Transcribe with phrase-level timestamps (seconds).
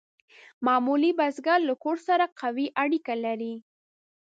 [0.65, 3.55] معمولي بزګر له کور سره قوي اړیکې لرلې.